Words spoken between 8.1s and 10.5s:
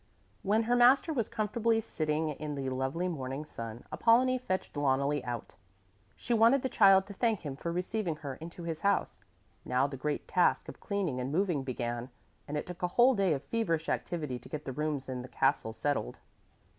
her into his house. Now the great